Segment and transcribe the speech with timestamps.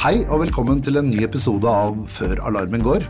[0.00, 3.02] Hei og velkommen til en ny episode av Før alarmen går.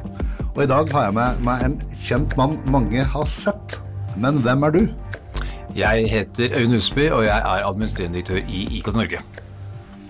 [0.48, 3.77] Og i dag har jeg med meg en kjent mann mange har sett.
[4.18, 4.80] Men hvem er du?
[5.79, 9.22] Jeg heter Øyunn Husby, og jeg er administrerende direktør i IKT Norge.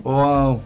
[0.09, 0.65] Og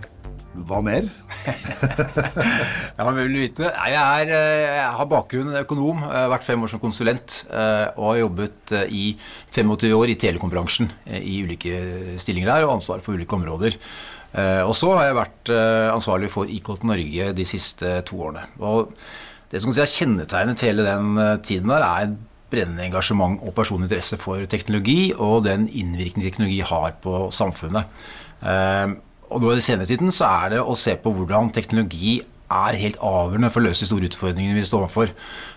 [0.64, 1.11] hva mer?
[2.95, 3.68] Ja, vil du vite?
[3.68, 7.89] Jeg, er, eh, jeg har bakgrunn økonom, jeg har vært fem år som konsulent eh,
[8.00, 9.05] og har jobbet eh, i
[9.52, 11.75] 25 år i telekombransjen eh, i ulike
[12.23, 13.75] stillinger der og ansvar for ulike områder.
[14.36, 18.43] Eh, Og så har jeg vært eh, ansvarlig for IKT Norge de siste to årene.
[18.60, 18.91] Og
[19.51, 22.15] det som er kjennetegnet hele den eh, tiden der, er
[22.51, 27.89] brennende engasjement og personlig interesse for teknologi og den innvirkning teknologi har på samfunnet.
[28.46, 33.02] Og nå i senere tiden så er det å se på hvordan teknologi er helt
[33.02, 35.11] avgjørende for å løse de store utfordringene vi står overfor.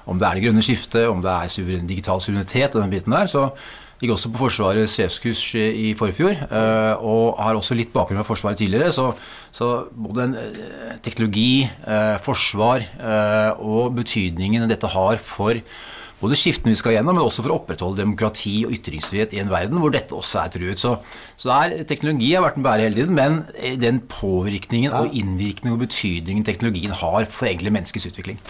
[0.08, 3.28] Om det er det grønne skiftet, om det er digital suverenitet og den biten der.
[3.30, 3.50] Så
[3.98, 8.60] gikk også på Forsvarets sjefskurs i forfjor, eh, og har også litt bakgrunn fra Forsvaret
[8.60, 8.92] tidligere.
[8.94, 9.10] Så,
[9.54, 12.84] så både en, eh, teknologi, eh, forsvar
[13.58, 15.58] og betydningen dette har for
[16.18, 19.50] både skiftene vi skal gjennom, men også for å opprettholde demokrati og ytringsfrihet i en
[19.50, 20.82] verden hvor dette også er truet.
[20.82, 20.96] Så,
[21.38, 25.84] så er, teknologi har vært en bærer hele tiden, men den påvirkningen og innvirkningen og
[25.86, 28.42] betydningen teknologien har for egentlig menneskets utvikling.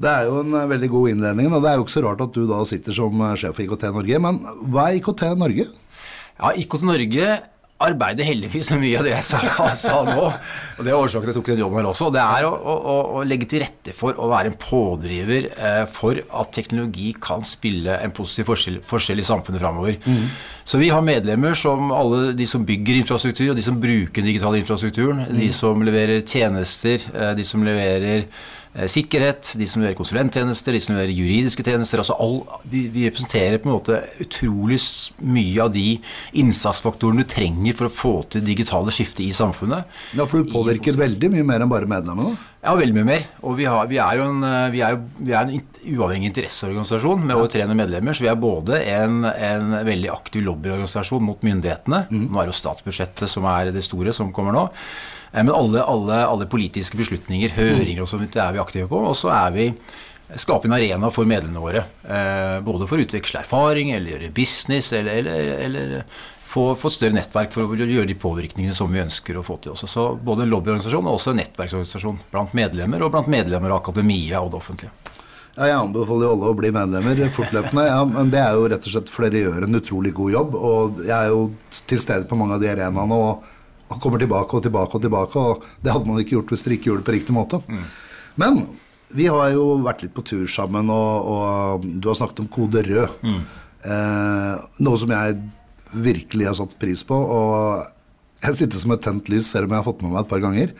[0.00, 2.24] Det er jo en eh, veldig god innledning, og det er jo ikke så rart
[2.24, 4.24] at du da sitter som eh, sjef for IKT Norge.
[4.26, 5.70] Men hva er IKT Norge?
[6.40, 7.40] Ja, IKT Norge
[7.80, 9.40] arbeider heldigvis med mye av det jeg sa,
[9.84, 10.26] sa nå.
[10.28, 12.10] Og Det er årsaken til at jeg tok den jobben her også.
[12.12, 16.20] Det er å, å, å legge til rette for å være en pådriver eh, for
[16.20, 20.00] at teknologi kan spille en positiv forskjell, forskjell i samfunnet framover.
[20.64, 24.28] Så vi har medlemmer som alle de som bygger infrastruktur, og de som bruker den
[24.28, 29.98] digitale infrastrukturen, de som leverer tjenester, eh, de som leverer eh, sikkerhet, de som leverer
[29.98, 31.98] konsulenttjenester, de som leverer juridiske tjenester.
[31.98, 32.36] altså all,
[32.70, 34.78] vi, vi representerer på en måte utrolig
[35.26, 35.96] mye av de
[36.38, 39.90] innsatsfaktorene du trenger for å få til digitale skifte i samfunnet.
[40.14, 42.38] Ja, For du påvirker veldig mye mer enn bare medlemmene.
[42.60, 43.28] Ja, veldig mye mer.
[43.42, 45.54] Og vi, har, vi er jo en, eh, vi er, vi er en
[45.96, 48.14] uavhengig interesseorganisasjon med over 300 medlemmer.
[48.14, 52.04] Så vi er både en, en veldig aktiv lobbyorganisasjon mot myndighetene.
[52.12, 54.68] Nå er det jo statsbudsjettet som er det store som kommer nå.
[55.32, 59.02] Eh, Men alle, alle, alle politiske beslutninger, høringer og sånt, det er vi aktive på.
[59.10, 59.68] Og så er vi
[60.38, 61.84] skape en arena for medlemmene våre.
[62.06, 66.04] Eh, både for å utveksle erfaring, eller gjøre business, eller, eller, eller
[66.50, 69.58] få, få et større nettverk for å gjøre de påvirkningene som vi ønsker å få
[69.62, 69.74] til.
[69.74, 69.90] Også.
[69.90, 74.42] Så både en lobbyorganisasjon og også en nettverksorganisasjon blant medlemmer, og blant medlemmer av akademia
[74.42, 74.94] og det offentlige.
[75.56, 77.86] Ja, jeg anbefaler jo alle å bli medlemmer fortløpende.
[77.90, 80.54] Ja, men det er jo rett og slett fordi dere gjør en utrolig god jobb.
[80.56, 81.40] Og jeg er jo
[81.90, 83.48] til stede på mange av de arenaene og,
[83.90, 85.46] og kommer tilbake og tilbake og tilbake.
[85.50, 87.60] Og det hadde man ikke gjort hvis dere ikke gjorde det på riktig måte.
[88.40, 88.62] Men
[89.10, 92.84] vi har jo vært litt på tur sammen, og, og du har snakket om kode
[92.86, 93.26] rød.
[93.80, 95.40] Eh, noe som jeg
[95.90, 97.16] virkelig har satt pris på.
[97.18, 100.30] Og jeg sitter som et tent lys, selv om jeg har fått med meg et
[100.30, 100.74] par ganger.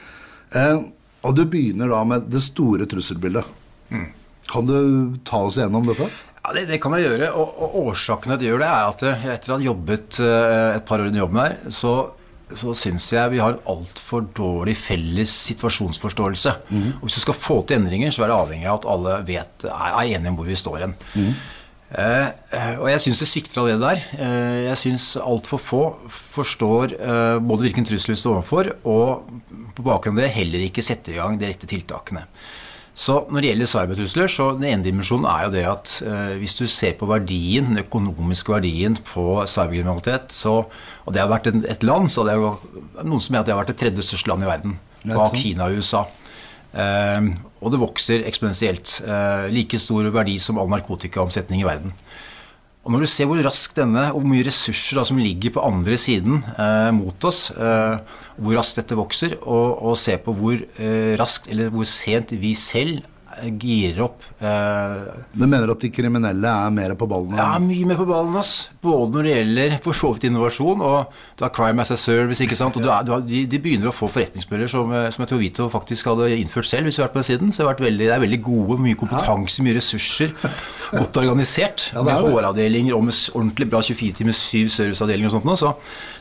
[0.54, 0.78] Eh,
[1.26, 3.56] og du begynner da med det store trusselbildet.
[4.50, 4.76] Kan du
[5.26, 6.06] ta oss igjennom dette?
[6.40, 7.32] Ja, det, det kan jeg gjøre.
[7.36, 10.20] Og, og årsaken til at jeg gjør det, er at jeg, etter å ha jobbet
[10.24, 11.92] eh, et par år i jobben her, så,
[12.58, 16.56] så syns jeg vi har en altfor dårlig felles situasjonsforståelse.
[16.98, 19.66] Og hvis du skal få til endringer, så er det avhengig av at alle vet,
[19.68, 20.94] er, er enige om hvor vi står hen.
[21.14, 21.32] Mm.
[22.54, 24.02] eh, og jeg syns det svikter allerede der.
[24.22, 25.82] Eh, jeg syns altfor få
[26.14, 29.30] forstår eh, både hvilken trussel vi står overfor, og
[29.74, 32.26] på bakgrunn av det heller ikke setter i gang de rette tiltakene.
[33.00, 36.58] Så når det gjelder cybertrusler, så den ene dimensjonen er jo det at eh, hvis
[36.58, 41.64] du ser på verdien, den økonomiske verdien på cyberkriminalitet, så, og det har vært en,
[41.64, 42.50] et land, så det er jo
[43.00, 44.74] noen som mener at det har vært det tredje største landet i verden,
[45.14, 45.32] bak?
[45.32, 46.04] Kina og USA.
[46.76, 48.98] Eh, og det vokser eksponentielt.
[49.00, 51.96] Eh, like stor verdi som all narkotikaomsetning i verden.
[52.80, 55.62] Og når du ser hvor raskt denne, og hvor mye ressurser da, som ligger på
[55.66, 58.00] andre siden eh, mot oss, eh,
[58.40, 62.54] hvor raskt dette vokser, og, og se på hvor eh, raskt eller hvor sent vi
[62.56, 63.02] selv
[63.36, 64.96] eh, girer opp eh,
[65.36, 67.36] Du mener at de kriminelle er mer på ballen?
[67.36, 68.54] ja, mye mer på ballen, ass.
[68.80, 72.40] Både når det gjelder for så vidt innovasjon, og du har crime as a service,
[72.40, 72.80] ikke sant.
[72.80, 75.34] Og du er, du har, de, de begynner å få forretningsmodeller som, eh, som jeg
[75.34, 77.52] tror Vito faktisk hadde innført selv, hvis vi hadde vært på den siden.
[77.52, 80.32] Så det, har vært veldig, det er veldig gode, mye kompetanse, mye ressurser.
[80.90, 81.90] Godt organisert.
[81.94, 82.26] Ja, med er.
[82.26, 85.58] HR-avdelinger og med ordentlig bra 24 timers 7 serviceavdelinger og sånt.
[85.58, 85.72] Så,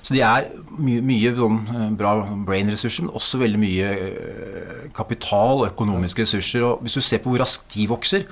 [0.02, 2.14] så de er mye, mye sånn eh, bra
[2.48, 6.66] brain-ressurser, men også veldig mye eh, kapital og økonomiske ressurser.
[6.68, 8.28] Og hvis du ser på hvor raskt de vokser,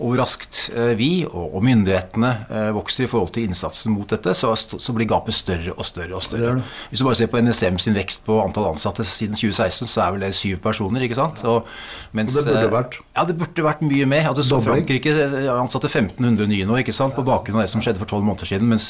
[0.00, 4.32] og hvor raskt eh, vi og, myndighetene eh, vokser i forhold til innsatsen mot dette,
[4.36, 4.54] så,
[4.96, 6.62] blir gapet større og større og større.
[6.88, 10.14] Hvis du bare ser på NSM sin vekst på antall ansatte siden 2016, så er
[10.16, 11.44] vel det syv personer, ikke sant?
[11.44, 11.68] Og,
[12.16, 12.96] mens, Og det burde eh, vært.
[13.12, 14.30] Ja, det burde vært mye mer.
[14.32, 14.62] At du så.
[14.64, 15.12] Frankrike
[15.52, 17.14] ansatte 1500 nye nå, ikke sant?
[17.16, 18.88] På bakgrunn av det som skjedde for tolv måneder siden, mens,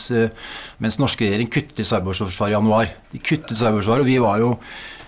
[0.79, 2.95] mens norske regjering kuttet i cyberforsvaret i januar.
[3.11, 4.55] De kuttet i cyberforsvaret, og vi var jo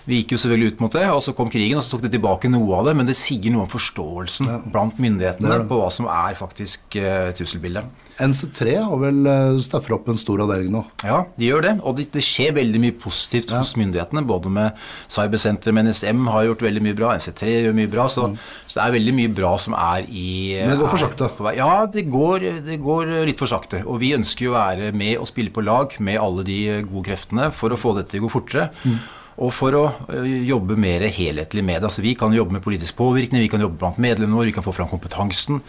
[0.03, 2.13] Vi gikk jo selvfølgelig ut mot det, og så kom krigen, og så tok det
[2.17, 2.95] tilbake noe av det.
[2.99, 4.61] Men det sier noe om forståelsen ja.
[4.73, 8.01] blant myndighetene på hva som er faktisk uh, trusselbildet.
[8.21, 10.83] NC3 har vel uh, staffer opp en stor avdeling nå?
[11.07, 11.71] Ja, de gjør det.
[11.81, 13.61] Og det, det skjer veldig mye positivt ja.
[13.63, 14.25] hos myndighetene.
[14.27, 18.09] Både med cybersenteret med NSM har gjort veldig mye bra, NC3 gjør mye bra.
[18.11, 18.37] Så, mm.
[18.67, 20.27] så det er veldig mye bra som er i
[20.59, 21.31] Men det går for sakte?
[21.57, 23.85] Ja, det går, det går litt for sakte.
[23.87, 27.07] Og vi ønsker jo å være med og spille på lag med alle de gode
[27.07, 28.69] kreftene for å få dette til å gå fortere.
[28.83, 29.83] Mm og for å
[30.13, 31.89] eh, jobbe mer helhetlig med det.
[31.89, 34.65] Altså, vi kan jobbe med politisk påvirkning, vi kan jobbe blant medlemmene våre, vi kan
[34.65, 35.61] få fram kompetansen.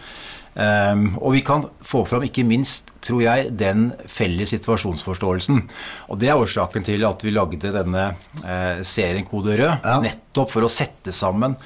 [0.55, 5.57] Um, og vi kan få fram ikke minst, tror jeg, den felles situasjonsforståelsen.
[6.13, 8.05] Og det er årsaken til at vi lagde denne
[8.45, 9.97] uh, serien Kode rød, ja.
[10.03, 11.57] nettopp for å sette sammen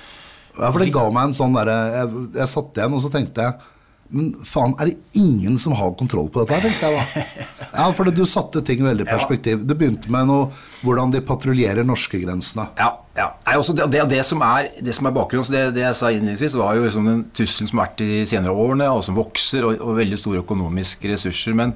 [0.55, 3.45] Ja, for det ga meg en sånn derre jeg, jeg satt igjen og så tenkte
[3.45, 3.69] jeg
[4.09, 7.45] men faen, er det ingen som har kontroll på dette her, tenkte jeg da.
[7.79, 9.61] Ja, for du satte ting veldig i perspektiv.
[9.69, 10.47] Du begynte med noe
[10.81, 12.65] hvordan de patruljerer norskegrensene.
[12.79, 12.89] Ja,
[13.19, 13.27] ja.
[13.45, 16.57] Nei, det, det, det, som er, det som er bakgrunnen, det, det, jeg sa innledningsvis,
[16.57, 19.77] var jo liksom den trusselen som har vært de senere årene, og som vokser, og,
[19.85, 21.57] og veldig store økonomiske ressurser.
[21.59, 21.75] Men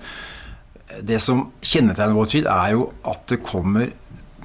[1.05, 3.93] det som kjennetegner vår tid, er jo at det kommer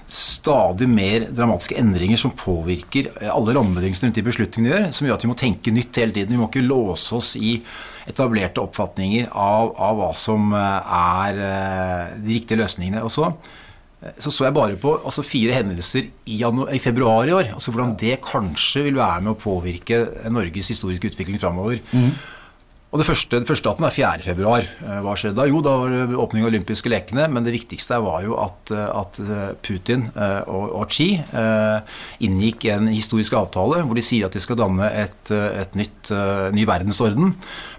[0.08, 5.18] stadig mer dramatiske endringer som påvirker alle rammebetingelsene rundt de beslutningene vi gjør, som gjør
[5.18, 6.32] at vi må tenke nytt hele tiden.
[6.32, 7.58] Vi må ikke låse oss i
[8.08, 13.04] etablerte oppfatninger av, av hva som eh, er eh, de riktige løsningene.
[13.04, 17.36] Og så eh, så, så jeg bare på altså, fire hendelser i, i, februar i
[17.36, 17.52] år.
[17.58, 20.02] altså Hvordan det kanskje vil være med å påvirke
[20.32, 21.82] Norges historiske utvikling framover.
[21.92, 22.12] Mm.
[22.88, 24.22] Og det første, det første er 4.
[24.24, 24.64] februar.
[24.64, 25.44] Eh, hva skjedde da?
[25.50, 27.26] Jo, da var det åpning av olympiske lekene.
[27.28, 31.10] Men det viktigste var jo at, eh, at eh, Putin og, og Xi
[32.24, 36.10] inngikk en historisk avtale hvor de sier at de skal danne et, et nytt,
[36.56, 37.34] ny verdensorden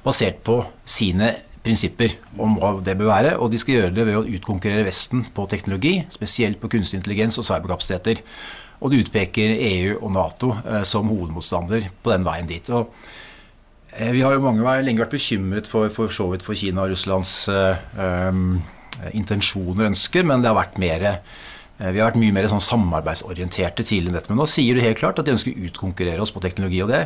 [0.05, 1.31] basert på sine
[1.65, 3.31] prinsipper om hva det bør være.
[3.41, 7.39] Og de skal gjøre det ved å utkonkurrere Vesten på teknologi, spesielt på kunstig intelligens
[7.41, 8.21] og cyberkapasiteter.
[8.79, 10.53] Og de utpeker EU og Nato
[10.87, 12.69] som hovedmotstander på den veien dit.
[12.71, 12.93] Og
[13.89, 17.33] vi har jo mange lenge vært bekymret for, for så vidt for Kina og Russlands
[17.49, 18.59] um,
[19.15, 21.05] intensjoner og ønsker, men det har vært mer
[21.79, 24.31] vi har vært mye mer sånn samarbeidsorienterte tidligere enn dette.
[24.33, 26.81] Men nå sier du helt klart at de ønsker å utkonkurrere oss på teknologi.
[26.83, 27.05] og det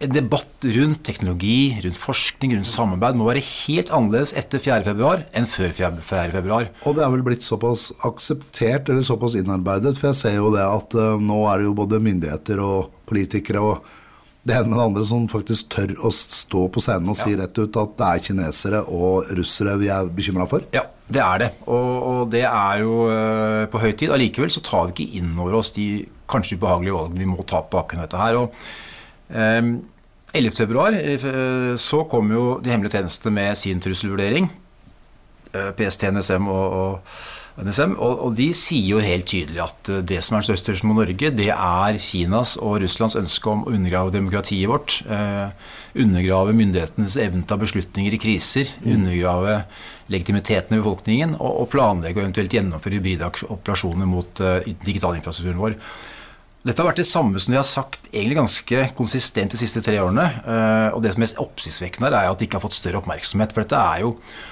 [0.00, 5.48] en debatt rundt teknologi, rundt forskning, rundt samarbeid må være helt annerledes etter 4.2 enn
[5.50, 6.60] før 4.2.
[6.88, 10.64] Og det er vel blitt såpass akseptert eller såpass innarbeidet, for jeg ser jo det
[10.64, 13.90] at nå er det jo både myndigheter og politikere og
[14.40, 17.58] det ene med det andre som faktisk tør å stå på scenen og si rett
[17.60, 20.64] ut at det er kinesere og russere vi er bekymra for?
[20.72, 21.50] Ja, det er det.
[21.66, 24.14] Og, og det er jo uh, på høy tid.
[24.14, 27.60] Allikevel så tar vi ikke inn over oss de kanskje ubehagelige valgene vi må ta
[27.60, 28.38] på bakgrunn av dette her.
[28.40, 28.64] Og,
[29.34, 29.74] um,
[30.30, 30.72] 11.2
[31.26, 34.48] uh, så kom jo de hemmelige tjenestene med sin trusselvurdering.
[35.52, 37.20] Uh, PST, NSM og, og
[37.66, 40.70] NSM, og, og, de sier jo helt tydelig at eh, det som er den største
[40.70, 45.00] trusselen mot Norge, det er Kinas og Russlands ønske om å undergrave demokratiet vårt.
[45.06, 48.70] Eh, undergrave myndighetenes evne til å ta beslutninger i kriser.
[48.80, 48.92] Mm.
[48.98, 49.56] Undergrave
[50.10, 51.34] legitimiteten i befolkningen.
[51.38, 55.78] Og, og planlegge og eventuelt gjennomføre hybride operasjoner mot eh, digitalinfrastrukturen vår.
[56.60, 59.96] Dette har vært det samme som de har sagt egentlig ganske konsistent de siste tre
[60.02, 60.26] årene.
[60.44, 63.54] Uh, og det som er oppsiktsvekkende, er at de ikke har fått større oppmerksomhet.
[63.56, 64.10] For dette er jo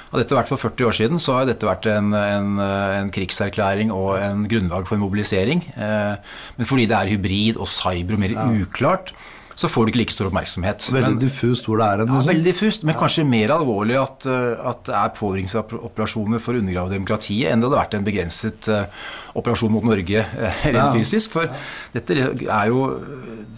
[0.08, 3.92] Hadde dette vært for 40 år siden, så har dette vært en, en, en krigserklæring
[3.92, 5.64] og en grunnlag for en mobilisering.
[5.76, 6.16] Uh,
[6.56, 9.12] men fordi det er hybrid og cyber og mer uklart,
[9.58, 10.84] så får du ikke like stor oppmerksomhet.
[10.94, 12.10] Veldig men, diffust hvor det er en.
[12.14, 13.00] Ja, veldig diffust, men ja.
[13.00, 17.66] kanskje mer alvorlig at, eh, at det er påvirkningsoperasjoner for å undergrave demokratiet enn det
[17.66, 19.08] hadde vært en begrenset uh,
[19.40, 20.84] operasjon mot Norge uh, rent ja.
[20.94, 21.34] fysisk.
[21.34, 21.50] For
[21.90, 22.84] dette er jo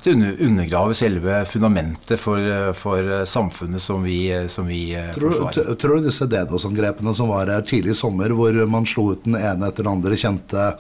[0.01, 2.49] Det undergraver selve fundamentet for,
[2.81, 5.77] for samfunnet som vi, som vi tror, forsvarer.
[5.85, 9.37] Tror du disse DDoS-angrepene som var her tidlig i sommer, hvor man slo ut den
[9.37, 10.71] ene etter den andre kjente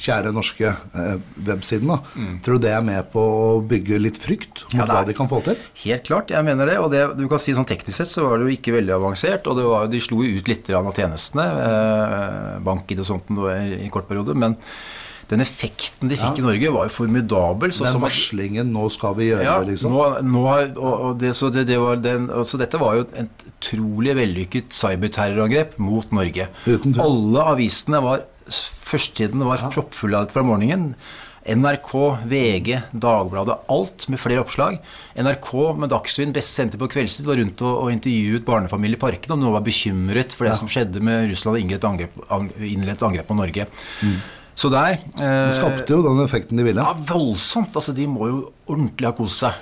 [0.00, 1.90] kjære norske eh, websiden.
[1.92, 1.98] da.
[2.16, 2.38] Mm.
[2.44, 5.30] Tror du det er med på å bygge litt frykt mot ja, hva de kan
[5.30, 5.60] få til?
[5.84, 6.78] Helt klart, jeg mener det.
[6.82, 9.48] Og det, du kan si sånn teknisk sett så var det jo ikke veldig avansert.
[9.50, 13.94] Og var, de slo jo ut litt av tjenestene, eh, bank-ID og sånt i en
[13.94, 14.36] kort periode.
[14.38, 14.58] men
[15.30, 16.42] den effekten de fikk ja.
[16.42, 17.72] i Norge, var jo formidabel.
[17.72, 19.94] den varslingen 'nå skal vi gjøre ja, liksom.
[19.94, 20.44] Nå, nå,
[20.76, 24.72] og, og det, så, det, det var den, altså dette var jo et utrolig vellykket
[24.74, 26.48] cyberterrorangrep mot Norge.
[26.68, 29.70] Alle avisene var Førstetiden var ja.
[29.72, 30.90] proppfull av dette fra morgenen.
[31.44, 31.92] NRK,
[32.24, 34.78] VG, Dagbladet, alt med flere oppslag.
[35.16, 39.34] NRK med Dagsrevyen, best sendte på kveldstid, var rundt og, og intervjuet barnefamilier i parken
[39.36, 40.60] om noen var bekymret for det ja.
[40.60, 43.68] som skjedde med Russland og innledet angrep, angrep, på Norge.
[44.00, 44.16] Mm.
[44.54, 46.82] Så der eh, Det skapte jo den effekten de ville.
[46.82, 47.74] Ja, Voldsomt.
[47.74, 49.56] altså De må jo ordentlig ha kost seg,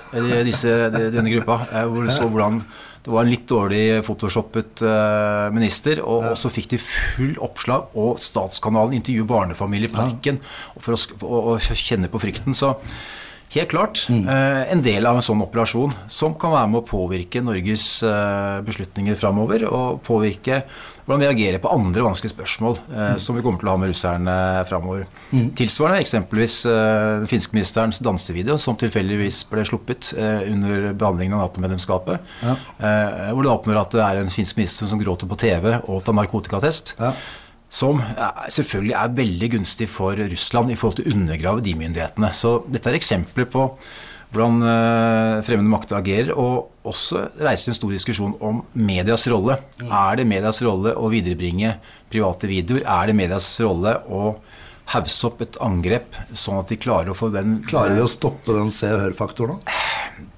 [0.47, 1.63] disse, denne gruppa.
[1.91, 2.61] Hvor så hvordan
[3.03, 6.37] Det var en litt dårlig photoshoppet uh, minister, og, ja.
[6.39, 10.39] så fikk de full oppslag, og Statskanalen intervjuer barnefamilier på prikken
[10.79, 12.55] for å, å, å, kjenne på frykten.
[12.55, 12.77] Så
[13.57, 14.23] helt klart mm.
[14.31, 17.89] en del av en sånn operasjon som kan være med å påvirke Norges
[18.71, 20.63] beslutninger framover, og påvirke
[21.05, 23.91] hvordan vi reagerer på andre vanskelige spørsmål eh, som vi kommer til å ha med
[23.91, 24.37] russerne
[24.69, 25.07] framover.
[25.33, 25.49] Mm.
[25.59, 31.49] Tilsvarende eksempelvis eh, den finske ministerens dansevideo, som tilfeldigvis ble sluppet eh, under behandlingen av
[31.49, 32.33] Nato-medlemskapet.
[32.45, 32.57] Ja.
[32.79, 36.05] Eh, hvor det åpner at det er en finsk minister som gråter på TV og
[36.07, 36.95] tar narkotikatest.
[37.03, 37.13] Ja.
[37.73, 38.03] Som
[38.53, 42.29] selvfølgelig er veldig gunstig for Russland i forhold til å undergrave de myndighetene.
[42.37, 43.71] Så dette er eksempler på
[44.33, 49.59] hvordan uh, fremmede makter agerer, og også reiser en stor diskusjon om medias rolle.
[49.85, 51.77] Er det medias rolle å viderebringe
[52.13, 52.87] private videoer?
[52.89, 54.35] Er det medias rolle å
[54.93, 58.57] hausse opp et angrep, sånn at de klarer å få den Klarer de å stoppe
[58.57, 59.81] den Se og Hør-faktoren, da?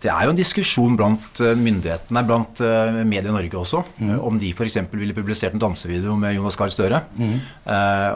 [0.05, 2.61] Det er jo en diskusjon blant eh, myndighetene, blant
[3.09, 4.11] medie i Norge også, mm.
[4.27, 4.77] om de f.eks.
[4.93, 7.01] ville publisert en dansevideo med Jonas Gahr Støre.
[7.17, 7.39] Mm.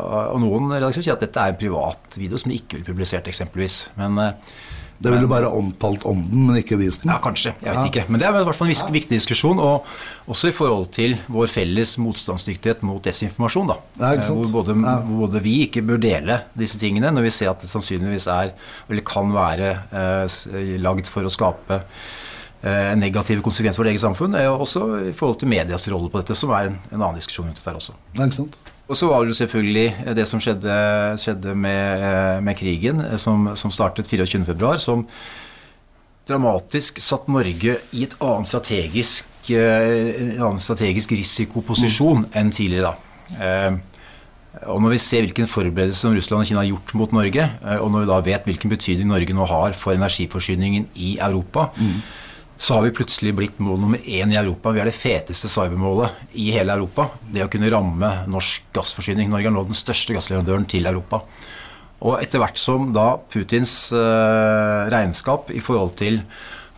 [0.04, 3.30] Og noen redaktører sier at dette er en privat video som de ikke ville publisert,
[3.32, 3.86] eksempelvis.
[3.96, 4.20] Men
[4.98, 7.12] det ville bare omtalt om den, men ikke vist den?
[7.12, 7.52] Ja, kanskje.
[7.62, 7.86] Jeg vet ja.
[7.86, 8.02] ikke.
[8.10, 9.60] Men det er i hvert fall en viktig diskusjon.
[9.62, 9.86] Og
[10.26, 13.70] også i forhold til vår felles motstandsdyktighet mot desinformasjon.
[13.70, 13.76] Da.
[14.00, 14.96] Ja, eh, hvor, både, ja.
[15.06, 18.50] hvor, både, vi ikke bør dele disse tingene når vi ser at det sannsynligvis er,
[18.88, 19.70] eller kan være,
[20.02, 20.40] eh,
[20.82, 24.34] lagd for å skape eh, negative konsekvenser for vårt eget samfunn.
[24.48, 27.46] Og også i forhold til medias rolle på dette, som er en, en annen diskusjon
[27.46, 27.94] rundt dette her også.
[28.18, 28.58] Ja, ikke sant?
[28.88, 30.76] Og så var det jo selvfølgelig det som skjedde,
[31.20, 35.04] skjedde med, med, krigen, som, som startet 24.2., som
[36.28, 39.92] dramatisk satt Norge i et annet strategisk, eh,
[40.24, 42.32] en annen strategisk risikoposisjon mm.
[42.36, 42.92] enn tidligere.
[42.92, 43.36] da.
[43.36, 43.78] Eh,
[44.72, 47.80] og når vi ser hvilken forberedelse som Russland og Kina har gjort mot Norge, eh,
[47.80, 52.24] og når vi da vet hvilken betydning Norge nå har for energiforsyningen i Europa, mm
[52.58, 54.72] så har vi plutselig blitt mål nummer én i Europa.
[54.74, 57.06] Vi er det feteste cybermålet i hele Europa.
[57.22, 59.30] Det å kunne ramme norsk gassforsyning.
[59.30, 61.22] Norge er nå den største gassleverandøren til Europa.
[62.02, 66.18] Og etter hvert som da Putins eh, regnskap i forhold til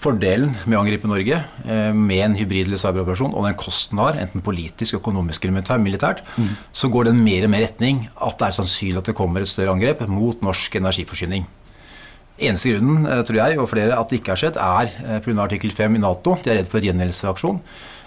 [0.00, 4.20] fordelen med å angripe Norge eh, med en hybrid- eller cyberoperasjon, og den kosten har,
[4.20, 6.52] enten politisk, økonomisk eller militært, mm.
[6.72, 9.52] så går den mer og mer retning at det er sannsynlig at det kommer et
[9.52, 11.48] større angrep mot norsk energiforsyning.
[12.40, 15.36] Eneste grunnen, eh, tror jeg, og flere, at det ikke har skjedd, er eh, pga.
[15.44, 16.36] artikkel 5 i Nato.
[16.40, 17.60] De er redd for gjengjeldelsesaksjon.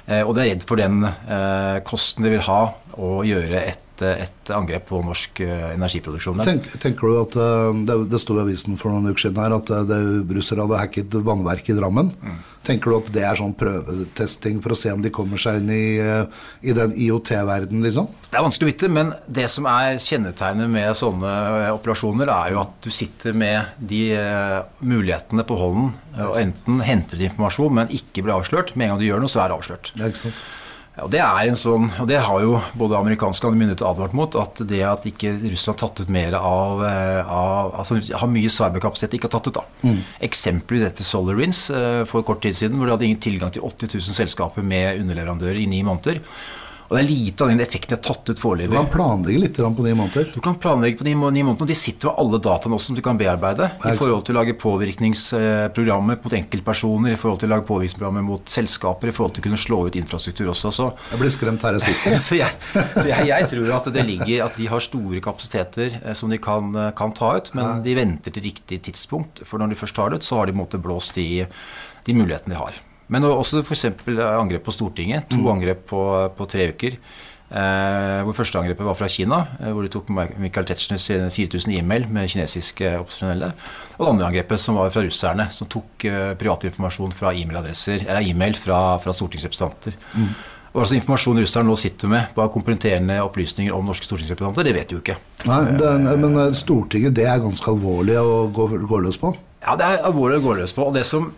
[0.07, 1.05] Eh, og de er redd for den
[1.87, 2.61] kosten det vil ha
[2.97, 6.41] å gjøre et et angrep på norsk energiproduksjon.
[6.43, 7.37] Tenk, tenker du at
[7.87, 9.69] Det, det sto i avisen for noen uker siden her at
[10.33, 12.09] russere hadde hacket vannverket i Drammen.
[12.23, 12.41] Mm.
[12.63, 15.71] Tenker du at det er sånn prøvetesting for å se om de kommer seg inn
[15.73, 16.23] i, eh,
[16.63, 18.07] i den IOT-verdenen, liksom?
[18.29, 21.33] Det er vanskelig å vite, men det som er kjennetegnet med sånne
[21.65, 24.01] eh, operasjoner, er jo at du sitter med de
[24.79, 25.91] mulighetene på hånden
[26.23, 28.77] og enten henter informasjon, men ikke blir avslørt.
[28.77, 29.91] Med en gang du gjør noe, så er det avslørt.
[29.97, 30.43] Det er ikke sant?
[30.93, 34.35] Ja, det er en sånn, og det har jo både amerikanske og myndigheter advart mot,
[34.37, 38.51] at det at ikke Russland har tatt ut mer av, eh, av altså har mye
[38.53, 39.57] cyberkapasitet ikke har tatt ut.
[39.57, 39.63] da.
[39.81, 40.03] Mm.
[40.29, 43.89] Eksempelvis etter SolarWinds eh, for kort tid siden, hvor de hadde ingen tilgang til 80
[43.95, 46.21] 000 selskaper med underleverandører i ni måneder.
[46.89, 48.73] Og det er lite av den effekten jeg har tatt ut foreløpig.
[48.73, 50.27] Du kan planlegge litt på ni måneder?
[50.33, 53.03] Du kan planlegge på ni, måneder, og de sitter med alle dataene også som du
[53.05, 53.69] kan bearbeide.
[53.79, 58.53] I forhold til å lage påvirkningsprogrammer mot enkeltpersoner, i forhold til å lage påvirkningsprogrammer mot
[58.55, 60.73] selskaper, i forhold til å kunne slå ut infrastruktur også.
[60.75, 62.17] Så, jeg blir skremt her jeg sitter.
[62.27, 66.15] så, jeg, så jeg, jeg, tror at det ligger at de har store kapasiteter eh,
[66.17, 69.45] som de kan, eh, kan ta ut, men de venter til riktig tidspunkt.
[69.47, 71.45] For når de først tar det ut, så har de på en måte blåst i
[72.03, 72.83] de mulighetene de har.
[73.13, 73.85] Men også f.eks.
[74.25, 75.29] angrep på Stortinget.
[75.31, 75.51] To mm.
[75.53, 76.01] angrep på,
[76.37, 76.97] på, tre uker.
[77.53, 81.05] Eh, hvor første angrepet var fra Kina, eh, hvor de tok Michael Tetzschners
[81.35, 83.51] 4000 e-mail med kinesiske opposisjonelle.
[83.99, 88.25] Og det andre angrepet som var fra russerne, som tok eh, privatinformasjon fra e-mailadresser, eller
[88.25, 89.99] e-mail fra, fra stortingsrepresentanter.
[90.17, 90.33] Mm.
[90.73, 94.89] Og altså Informasjon russerne nå sitter med, bare kompromitterende opplysninger om norske stortingsrepresentanter, det vet
[94.89, 95.19] du jo ikke.
[95.45, 99.35] Nei, er, Men eh, Stortinget, det er ganske alvorlig å gå, gå løs på?
[99.61, 100.89] Ja, det er alvorlig å gå løs på.
[100.89, 101.29] og det som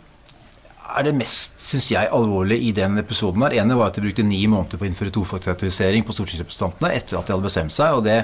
[0.95, 3.55] er det mest synes jeg, alvorlige i den episoden her.
[3.61, 7.27] ene var at de brukte ni måneder på å innføre tofaktorisering på stortingsrepresentantene etter at
[7.27, 7.97] de hadde bestemt seg.
[7.97, 8.17] og det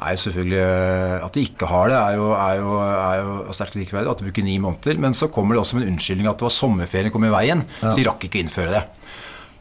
[0.00, 3.56] er jo selvfølgelig eh, At de ikke har det, er jo, er jo, er jo
[3.56, 4.12] sterkt likeverdig.
[4.12, 5.00] At de bruker ni måneder.
[5.00, 7.64] Men så kommer det også med en unnskyldning at det var sommerferien kom i veien.
[7.82, 7.90] Ja.
[7.90, 8.84] Så de rakk ikke å innføre det.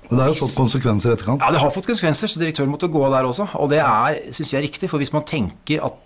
[0.10, 1.44] Men det har jo fått konsekvenser i etterkant?
[1.44, 3.51] Ja, det har fått konsekvenser, så direktøren måtte gå der også.
[3.62, 4.89] Og det er, syns jeg, riktig.
[4.89, 6.00] For hvis man tenker at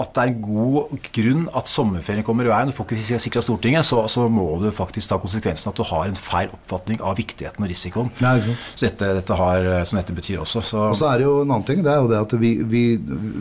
[0.00, 3.86] at det er god grunn at sommerferien kommer i veien, du får ikke sikra Stortinget,
[3.86, 7.64] så, så, må du faktisk ta konsekvensen at du har en feil oppfatning av viktigheten
[7.64, 8.12] og risikoen.
[8.22, 10.64] Ja, så dette, dette har, som dette betyr også.
[10.64, 10.84] Så.
[10.90, 11.82] Og så er det jo en annen ting.
[11.84, 12.84] Det er jo det at vi, vi,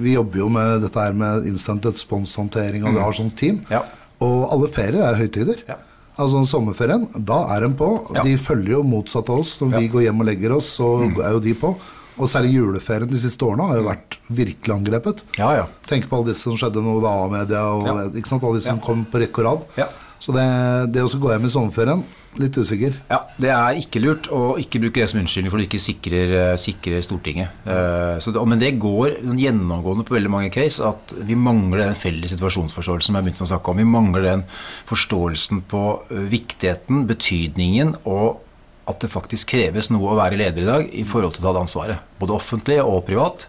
[0.04, 2.98] vi jobber jo med dette her med instant response-håndtering, og mm.
[2.98, 3.62] vi har sånt team.
[3.72, 3.84] Ja.
[4.26, 5.64] Og alle ferier er høytider.
[5.70, 5.80] Ja.
[6.20, 7.94] Altså sommerferien, da er de på.
[8.18, 8.26] Ja.
[8.28, 9.56] De følger jo motsatt av oss.
[9.62, 11.72] Når vi går hjem og legger oss, så er jo de på.
[12.20, 15.24] Og særlig juleferien de siste årene har jo vært virkelig angrepet.
[15.40, 15.66] Ja, ja.
[15.88, 17.96] Tenk på alle disse som skjedde nå, da A-media og Ja.
[18.12, 19.68] ikke sant, alle disse som kom på rekke og rad.
[19.80, 19.88] Ja.
[20.20, 20.44] Så det,
[20.92, 22.02] det å gå hjem i sommerferien,
[22.38, 22.98] litt usikker.
[23.10, 26.34] Ja, Det er ikke lurt å ikke bruke det som unnskyldning for du ikke sikrer,
[26.36, 27.56] eh, sikrer Stortinget.
[27.64, 31.96] Uh, så det, men det går gjennomgående på veldig mange case at vi mangler den
[31.96, 33.80] felles situasjonsforståelsen som jeg begynte å snakke om.
[33.80, 34.44] Vi mangler den
[34.92, 38.44] forståelsen på eh, viktigheten, betydningen og
[38.90, 41.56] at det faktisk kreves noe å være leder i dag i forhold til å ta
[41.56, 42.08] det ansvaret.
[42.20, 43.48] Både offentlig og privat.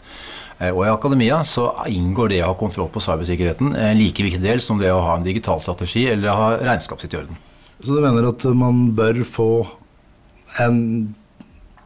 [0.58, 4.42] Eh, Og i akademia så inngår det å ha kontroll på cybersikkerheten en like viktig
[4.44, 7.40] del som det å ha en digital strategi eller ha regnskapet sitt i orden.
[7.80, 9.50] Så du mener at man bør få
[10.60, 11.14] en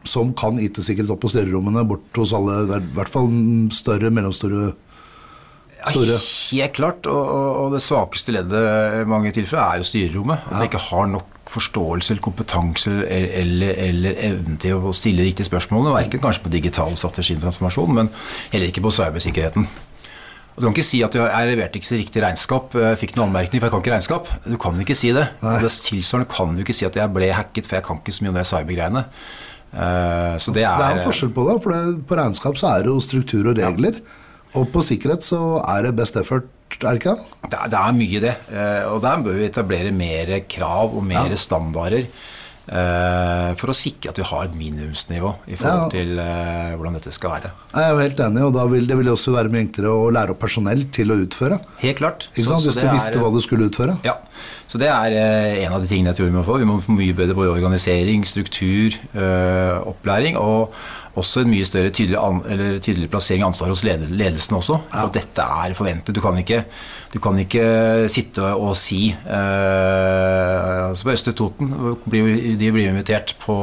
[0.04, 3.30] som kan IT-sikkerhet opp på styrerommene, bort hos alle, i hvert fall
[3.72, 4.74] større, mellomstore
[5.90, 6.18] store.
[6.52, 7.08] Helt klart.
[7.10, 10.46] Og, og, det svakeste leddet i mange tilfeller er jo styrerommet.
[10.50, 15.26] At de ikke har nok forståelse eller kompetanse eller, eller, eller evne til å stille
[15.26, 15.90] riktige spørsmål.
[15.94, 18.10] Verken kanskje på digital strategi og transformasjon, men
[18.52, 19.66] heller ikke på cybersikkerheten.
[20.54, 23.32] Og Du kan ikke si at du, jeg leverte ikke riktig regnskap, jeg fikk noen
[23.32, 24.28] anmerkning, for jeg kan ikke regnskap.
[24.46, 25.24] Du kan ikke si det.
[25.42, 28.14] Og det tilsvarende kan du ikke si at jeg ble hacket, for jeg kan ikke
[28.14, 29.02] så mye om det cybergreiene.
[29.74, 32.70] Eh, Så det er, Det er en forskjell på det, for det, på regnskap så
[32.70, 33.98] er det jo struktur og regler.
[34.54, 36.46] Og på sikkerhet så er det best effort,
[36.82, 37.50] er det ikke det?
[37.50, 38.36] Det er, det er mye det.
[38.52, 41.36] eh, Og der bør vi etablere mer krav og mer Ja.
[41.36, 42.06] standarder
[42.68, 47.12] eh, for å sikre at vi har et minimumsnivå i forhold til eh, hvordan dette
[47.12, 47.50] skal være.
[47.74, 50.10] Jeg er jo helt enig, og da vil det vil også være mye enklere å
[50.16, 51.60] lære opp personell til å utføre.
[51.84, 52.28] Helt klart.
[52.34, 52.64] Ikke sant?
[52.64, 53.98] så Hvis det du er- visste hva du skulle utføre.
[54.04, 54.16] Ja,
[54.66, 55.12] så det er
[55.66, 56.58] en av de tingene jeg tror vi må få.
[56.58, 58.96] Vi må få mye bedre både organisering, struktur,
[59.84, 60.72] opplæring og
[61.20, 64.80] også en mye større tydelig, an, eller tydelig plassering av ansvar hos ledelsen også.
[64.90, 66.14] For dette er forventet.
[66.16, 66.64] Du kan ikke,
[67.12, 67.66] du kan ikke
[68.10, 71.70] sitte og si eh, altså På Østre Toten
[72.10, 73.58] blir, de blir invitert på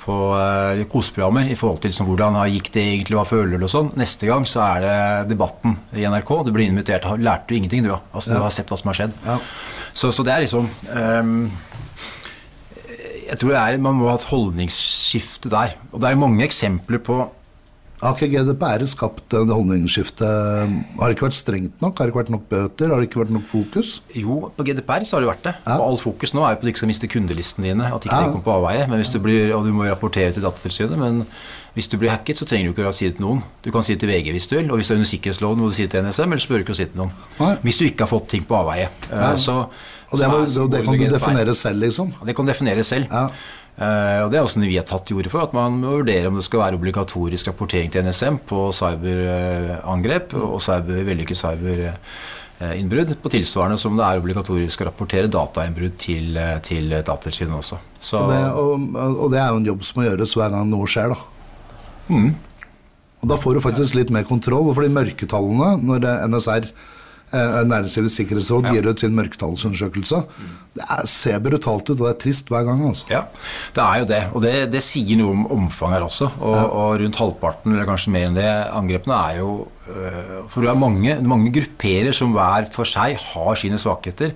[0.00, 3.66] på eh, koseprogrammer i forhold til som, hvordan har- gikk det egentlig, hva føler du
[3.66, 3.90] og sånn.
[4.00, 6.30] Neste gang så er det debatten i NRK.
[6.46, 7.04] Du blir invitert.
[7.04, 7.92] Har- Lærte du ingenting, du?
[8.16, 9.12] Altså, Du har sett hva som har skjedd.
[9.26, 9.36] Ja.
[9.92, 11.50] Så, så det er liksom um,
[13.28, 14.24] Jeg tror det er, man må ha et
[15.10, 15.74] holdningsskifte der.
[15.92, 17.28] Og det er mange eksempler på
[18.00, 20.24] Har ikke GDPR skapt det holdningsskiftet?
[20.96, 21.98] Har det ikke vært strengt nok?
[22.00, 22.88] Har det ikke vært nok bøter?
[22.88, 23.90] Har det ikke vært nok fokus?
[24.16, 25.52] Jo, på GDPR så har det vært det.
[25.66, 25.74] Ja.
[25.76, 27.90] Og all fokus nå er jo på at du ikke skal miste kundelistene dine.
[27.92, 28.22] At ikke Ja.
[28.24, 28.86] det kommer på avveie.
[28.88, 30.96] Men hvis du blir, og du må rapportere til Datatilsynet.
[30.96, 31.26] Men
[31.76, 33.42] hvis du blir hacket, så trenger du ikke å si det til noen.
[33.62, 34.70] Du kan si det til VG hvis du vil.
[34.72, 36.64] Og hvis du er under sikkerhetsloven, må du si det til NSM, ellers bør du
[36.64, 37.12] ikke si det til noen.
[37.38, 37.54] Nei.
[37.68, 38.88] Hvis du ikke har fått ting på avveie.
[39.12, 39.34] Eh, Ja.
[39.36, 39.66] Så,
[40.10, 42.14] Og det, er- så og det kan du definere selv, liksom.
[42.24, 43.06] Det kan defineres selv.
[43.80, 45.94] Eh, og Det er også noe vi har tatt til orde for, at man må
[46.02, 53.14] vurdere om det skal være obligatorisk rapportering til NSM på cyberangrep og cyber, vellykket cyberinnbrudd,
[53.24, 57.80] på tilsvarende som det er obligatorisk å rapportere datainnbrudd til, eh, til Datatilsynet også.
[58.00, 58.86] Så, Og det, og,
[59.24, 61.18] og det er jo en jobb som må gjøres hver gang noe skjer, da.
[62.10, 62.30] Mm.
[63.20, 66.99] Og da får du faktisk litt mer kontroll, for de mørketallene, når NSR, eh,
[67.30, 70.22] Næringslivets sikkerhetsråd, gir ut sin mørketallsundersøkelse,
[70.74, 73.08] det er, ser brutalt ut, og det er trist hver gang, altså.
[73.10, 73.24] Ja,
[73.74, 74.20] det er jo det.
[74.34, 76.30] Og det, det sier noe om omfanget her også.
[76.38, 79.50] Og, og rundt halvparten, eller kanskje mer enn det, angrepene er jo
[79.90, 84.34] øh, For det er mange, mange grupperer som hver for seg har sine svakheter.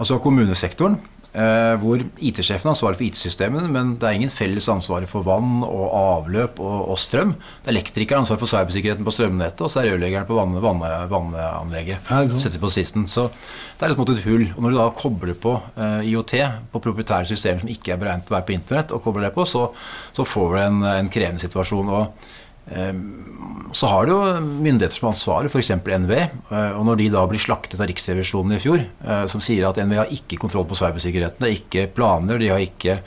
[0.00, 0.98] Altså kommunesektoren,
[1.30, 5.84] hvor IT-sjefen er ansvarlig for IT-systemene, men det er ingen felles ansvar for vann og
[5.94, 7.36] avløp og, og strøm.
[7.62, 10.82] Det er elektrikeren ansvar for cybersikkerheten på strømnettet, og så er rørleggeren på vann, vann,
[11.12, 12.10] vannanlegget.
[12.10, 12.24] Ja.
[12.34, 13.06] Setter på sisten.
[13.10, 14.48] Så det er litt mot et hull.
[14.56, 16.34] Og når du da kobler på eh, IOT
[16.72, 19.34] på proprietære systemer som ikke er beregnet til å være på internett, og kobler det
[19.36, 19.68] på, så,
[20.16, 21.94] så får du en, en krevende situasjon.
[21.94, 22.38] og eh,
[23.72, 25.70] så har du jo myndigheter som ansvarer, f.eks.
[25.78, 26.22] NVE.
[26.50, 29.78] eh, Og når de da blir slaktet av Riksrevisjonen i fjor, eh, som sier at
[29.78, 32.98] NVE har ikke kontroll på cybersikkerheten, det er ikke planer, de har ikke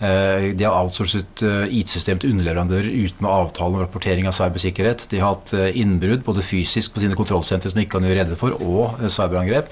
[0.00, 5.08] eh, de har outsourcet IT-system til underleverandører uten avtale om rapportering av cybersikkerhet.
[5.12, 8.40] De har hatt innbrudd, både fysisk på sine kontrollsentre som de ikke kan gjøre rede
[8.40, 9.68] for, og cyberangrep.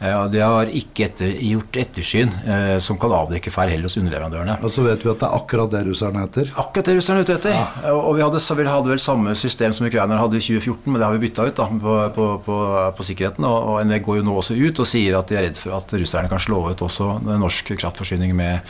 [0.00, 3.96] Eh, og De har ikke etter, gjort ettersyn eh, som kan avdekke feil heller hos
[3.98, 4.54] underleverandørene.
[4.62, 6.52] Og så vet vi at det er akkurat det russerne heter.
[6.62, 7.58] Akkurat det russerne er ute etter.
[7.90, 10.86] Og- Og vi hadde, så vi hadde vel samme system som ukrainerne hadde i 2014,
[10.92, 12.56] men det har vi bytta ut da, på, på, på,
[12.96, 13.44] på sikkerheten.
[13.44, 15.74] Og, og NVE går jo nå også ut og sier at de er redd for
[15.76, 18.60] at russerne kan slå ut også norsk kraftforsyning med,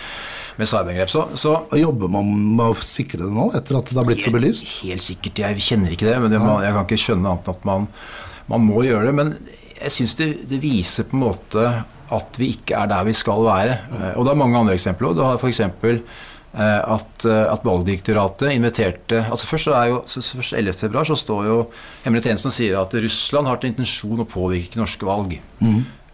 [0.57, 1.13] med cyberangrep.
[1.13, 2.25] Så, så jobber man
[2.57, 4.73] med å sikre det nå, etter at det har blitt så belyst?
[4.89, 7.55] Helt sikkert, jeg kjenner ikke det, men det, man, jeg kan ikke skjønne annet enn
[7.61, 7.87] at man,
[8.49, 9.15] man må gjøre det.
[9.15, 9.37] Men
[9.83, 11.67] jeg syns det, det viser på en måte
[12.15, 13.79] at vi ikke er der vi skal være.
[13.93, 15.15] Eh, Og det er mange andre eksempler.
[15.15, 15.61] Du har f.eks.
[16.59, 20.73] At, eh, at Valgdirektoratet inviterte altså Først så er jo, først 11.
[20.81, 21.59] februar så står jo
[22.07, 25.37] hemmelig tjenesten og sier at Russland har til intensjon å påvirke norske valg.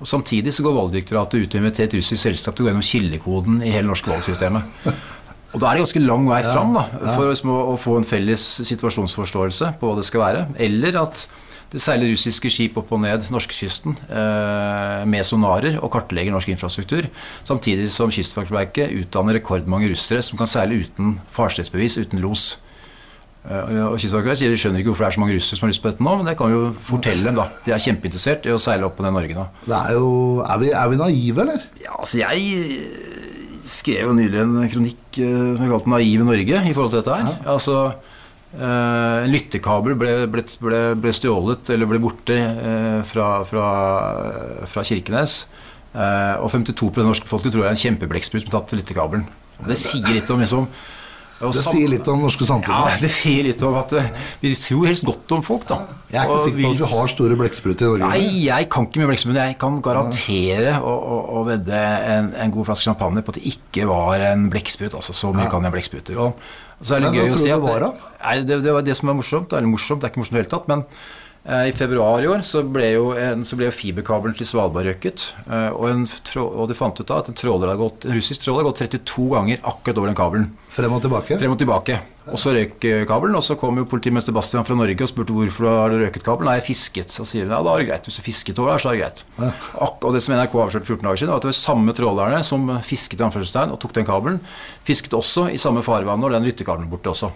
[0.03, 2.88] Og Samtidig så går Valgdirektoratet ut og inviterer et russisk selskap til å gå gjennom
[2.90, 4.74] kildekoden i hele norske valgsystemet.
[5.55, 6.83] Og Da er det ganske lang vei fram da,
[7.14, 10.40] for å få en felles situasjonsforståelse på hva det skal være.
[10.59, 11.29] Eller at
[11.72, 17.09] det seiler russiske skip opp og ned norskekysten eh, med sonarer og kartlegger norsk infrastruktur,
[17.46, 22.44] samtidig som Kystvaktverket utdanner rekordmange russere som kan seile uten farstedsbevis, uten los.
[23.48, 25.74] Eh, og Kystvaktverket sier de skjønner ikke hvorfor det er så mange russere som har
[25.74, 27.48] lyst på dette nå, men det kan vi jo fortelle dem, da.
[27.66, 29.48] De er kjempeinteressert i å seile opp og ned Norge nå.
[29.66, 31.68] Det er jo Er vi, er vi naive, eller?
[31.83, 32.88] Ja, altså jeg
[33.64, 37.31] skrev jo nylig en kronikk som jeg kalte 'Naive Norge' i forhold til dette her.
[37.33, 37.53] Ja.
[37.55, 37.94] Altså
[38.54, 43.68] en lyttekabel ble, ble, ble, ble, stjålet eller ble borte uh, fra, fra,
[44.70, 45.44] fra, Kirkenes.
[45.94, 49.26] Uh, og 52 av norske folket tror det er en kjempeblekksprut som tatt lyttekabelen.
[49.64, 50.68] Det sier litt om liksom,
[51.52, 52.94] det sier litt om norske samfunnet.
[52.94, 53.92] Ja, det sier litt om at
[54.40, 55.80] vi tror helst godt om folk, da.
[56.14, 58.11] Jeg er ikke sikker på at vi har store blekkspruter i Norge.
[58.14, 59.40] Nei, jeg kan ikke mye blekkspruter.
[59.50, 61.80] Jeg kan garantere å og, og vedde
[62.14, 64.94] en, en, god flaske champagne på at det ikke var en blekksprut.
[64.94, 66.22] Altså, så mye kan jeg blekkspruter.
[66.22, 66.46] Og,
[66.78, 68.96] og så er det men, gøy å si at det, nei, det, det, var det
[69.00, 69.50] som er morsomt.
[69.50, 70.72] Det er morsomt, det er ikke morsomt i det hele tatt.
[70.72, 74.46] men Eh, I februar i år så ble jo, en, så ble jo fiberkabelen til
[74.48, 75.26] Svalbard røkket.
[75.44, 76.07] Eh, og, en,
[76.40, 77.37] og, de fant ut da at en,
[77.76, 80.48] gått, en russisk tråler har gått 32 ganger akkurat over den kabelen.
[80.72, 81.37] Frem og tilbake?
[81.42, 82.00] Frem og tilbake.
[82.33, 85.37] Og så røyk eh, kabelen, og så kom jo politimester Bastian fra Norge og spurte
[85.37, 86.48] hvorfor har du røket kabelen.
[86.48, 87.12] Nei, jeg fisket.
[87.20, 88.09] Og sier ja, da er det greit.
[88.09, 89.24] Hvis du fisket over der, så er det greit.
[89.37, 89.54] Ja.
[89.92, 92.78] Og det som NRK avslørte 14 dager siden, var at det var samme trålerne som
[92.88, 94.40] fisket i anførselstegn og tok den kabelen,
[94.88, 97.35] fisket også i samme farvann når den lyttekabelen borte også.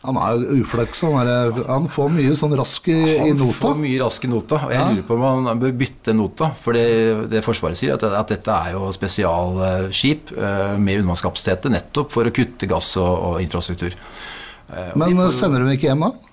[0.00, 1.02] Han er jo uflaks.
[1.04, 1.28] Han,
[1.68, 3.52] han, får mye sånn rask i, i, nota.
[3.52, 4.86] Han får mye rask i nota, og jeg ja.
[4.94, 6.48] lurer på om han bør bytte nota.
[6.56, 6.86] For det,
[7.32, 12.32] det Forsvaret sier, at, at, dette er jo spesialskip uh, med undervannskapasitet nettopp for å
[12.32, 13.98] kutte gass og, og infrastruktur.
[14.72, 16.30] Uh, Men får, sender de ikke hjem, da?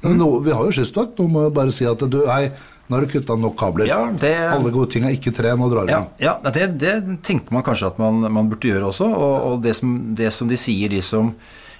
[0.00, 0.18] Mm.
[0.18, 1.14] No, vi har jo kystvakt.
[1.20, 2.50] Nå må bare si at du, hei,
[2.90, 3.86] nå har du kutta nok kabler.
[3.86, 6.98] Ja, det, Alle gode ting er ikke tre, nå drar vi ja, ja, det, det,
[7.22, 9.06] tenker man kanskje at man, man burde gjøre også.
[9.14, 11.30] Og, og det, som, det som de sier, de som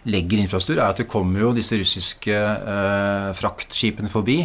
[0.08, 4.42] legger infrastruktur, er at det kommer jo disse russiske eh, fraktskipene forbi.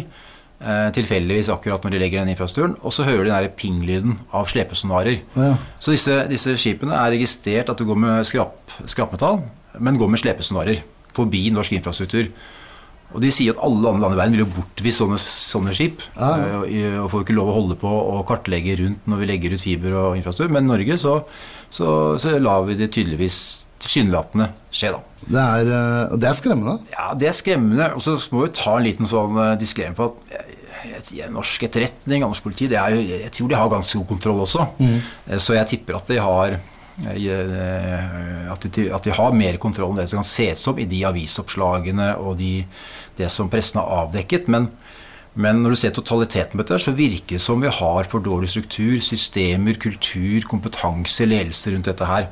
[0.56, 2.76] Eh, tilfeldigvis akkurat når de legger den infrastrukturen.
[2.80, 5.20] Og så hører de den ping-lyden av slepesonarer.
[5.36, 5.54] Ja.
[5.78, 8.56] Så disse, disse, skipene er registrert at det går med skrap,
[8.88, 9.42] skrapmetall,
[9.78, 10.80] men går med slepesonarer
[11.16, 12.30] forbi norsk infrastruktur.
[13.14, 16.02] Og de sier at alle andre land i verden vil jo bortvise sånne, sånne skip.
[16.16, 16.32] Ja.
[16.64, 19.62] Eh, og får ikke lov å holde på og kartlegge rundt når vi legger ut
[19.62, 20.56] fiber og infrastruktur.
[20.56, 21.20] Men i Norge så,
[21.68, 21.88] så,
[22.20, 25.16] så lar vi det tydeligvis tilsynelatende skje, da.
[25.26, 26.76] Det er, eh, det er, skremmende?
[26.92, 27.88] Ja, det er skremmende.
[27.96, 32.22] Og så må vi ta en liten sånn eh, disklem på at eh, norsk etterretning
[32.22, 34.68] og norsk politi det er jo, Jeg tror de har ganske god kontroll også.
[34.78, 34.98] Mm.
[35.42, 36.58] Så jeg tipper at de har
[36.96, 41.02] at de, at de, har mer kontroll enn det som kan ses som i de
[41.04, 42.62] avisoppslagene og de,
[43.18, 44.48] det som pressen har avdekket.
[44.48, 44.70] Men,
[45.36, 48.48] men når du ser totaliteten på dette, så virker det som vi har for dårlig
[48.54, 52.30] struktur, systemer, kultur, kompetanse, ledelse rundt dette her.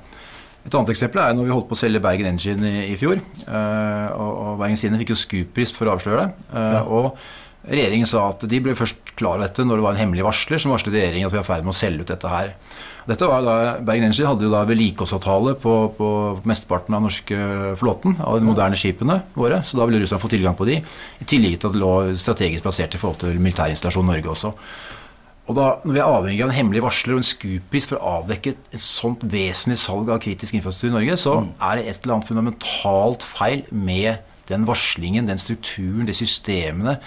[0.64, 3.20] Et annet eksempel er når vi holdt på å selge Bergen Engine i, i fjor.
[3.44, 6.46] Uh, og, og Bergen Engine fikk jo Scoop-pris for å avsløre det.
[6.54, 6.80] Uh, ja.
[6.88, 10.26] Og regjeringen sa at de ble først klar over dette når det var en hemmelig
[10.26, 12.54] varsler som varslet regjeringen at vi er i ferd med å selge ut dette her.
[13.04, 16.08] Dette var da, Bergen Engine hadde jo da vedlikeholdsavtale på, på
[16.48, 17.36] mesteparten av norske
[17.76, 20.78] flåten, av de moderne skipene våre, så da ville Russland få tilgang på de.
[21.20, 24.54] I tillegg til at det lå strategisk plassert i forhold til militærinstallasjon Norge også.
[25.44, 28.12] Og da, Når vi er avhengig av en hemmelig varsler og en skupris for å
[28.20, 31.50] avdekke et sånt vesentlig salg av kritisk infrastruktur i Norge, så mm.
[31.68, 36.98] er det et eller annet fundamentalt feil med den varslingen, den strukturen, de systemene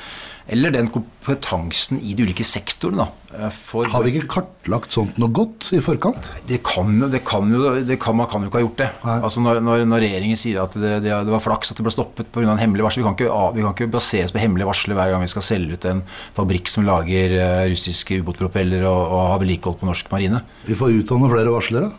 [0.48, 3.08] eller den kompetansen i de ulike sektorene.
[3.36, 3.58] Eh,
[3.92, 6.30] har vi ikke kartlagt sånt noe godt i forkant?
[6.48, 8.88] Det kan, det kan jo, det kan, Man kan jo ikke ha gjort det.
[9.18, 12.32] Altså når, når, når, regjeringen sier at det, det, var flaks at det ble stoppet
[12.32, 12.48] pga.
[12.48, 15.28] en hemmelig varsel Vi kan ikke, vi kan ikke baseres på hemmelige varsler hver gang
[15.28, 16.04] vi skal selge ut en
[16.40, 20.44] fabrikk som lager uh, russiske ubåtpropeller og, og har vedlikehold på norsk marine.
[20.70, 21.92] Vi får utdanne flere varslere.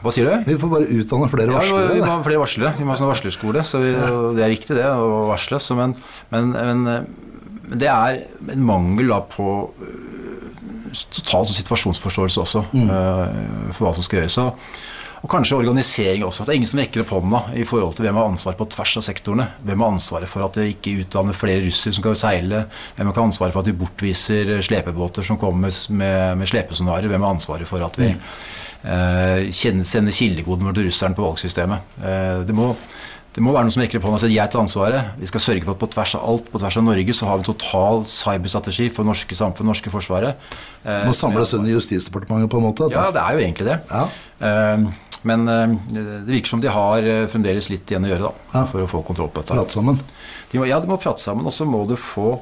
[0.00, 0.46] Hva sier du?
[0.48, 1.88] Vi får bare utdanne flere varslere.
[1.88, 2.76] Ja, vi må ha flere varslere.
[2.78, 3.64] Vi må ha sånn varslerskole.
[3.66, 5.60] Så vi, det er riktig, det, å varsle.
[5.76, 5.98] Men,
[6.32, 7.10] men, men
[7.70, 12.88] men det er en mangel da på uh, total situasjonsforståelse også mm.
[12.90, 14.38] uh, for hva som skal gjøres.
[15.20, 16.42] Og kanskje organisering også.
[16.42, 18.66] At det er ingen som rekker opp hånda i forhold til hvem har ansvar på
[18.74, 19.46] tvers av sektorene.
[19.68, 22.64] Hvem har ansvaret for at det ikke utdanner flere russere som kan seile?
[22.96, 27.10] Hvem har ansvaret for at vi bortviser slepebåter som kommer med, med slepesonarer?
[27.12, 28.24] Hvem har ansvaret for at vi mm.
[28.84, 31.96] Uh, sender kildekoden vår til russeren på valgsystemet?
[32.00, 32.74] Uh, det må
[33.30, 35.10] det må være noen som rekker opp hånda og sier jeg tar ansvaret.
[35.20, 37.38] Vi skal sørge for at på tvers av alt, på tvers av Norge, så har
[37.38, 40.48] vi en total cyberstrategi for norske samfunn, norske forsvaret.
[40.82, 42.88] Det må samles under Justisdepartementet på en måte?
[42.90, 43.76] Ja, det er jo egentlig det.
[43.92, 44.02] Ja.
[44.48, 44.90] Eh,
[45.30, 48.82] men eh, det virker som de har eh, fremdeles litt igjen å gjøre da, for
[48.82, 49.56] å få kontroll på dette.
[49.58, 50.00] Prate sammen?
[50.50, 51.46] De må, ja, de må prate sammen.
[51.46, 52.38] Og så må du få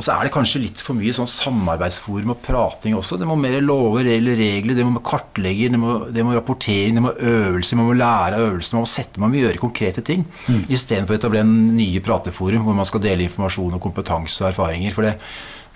[0.00, 3.18] Og så er det kanskje litt for mye sånn samarbeidsforum og prating også.
[3.20, 7.02] Det må mer lover, regler, regler, det må kartlegge, det må, det må rapportering, det
[7.04, 10.24] må øvelse, man må lære av øvelser, man må sette, man må gjøre konkrete ting.
[10.48, 10.62] Mm.
[10.72, 14.96] Istedenfor å etablere en nye prateforum hvor man skal dele informasjon og kompetanse og erfaringer.
[14.96, 15.12] For det,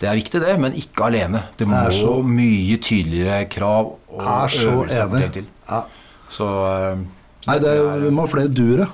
[0.01, 1.45] det er viktig, det, men ikke alene.
[1.61, 5.53] Det må så, mye tydeligere krav og er så øvelser til.
[5.69, 5.85] Ja.
[6.33, 6.97] Så, uh,
[7.45, 8.89] Nei, det, vi må ha flere duere.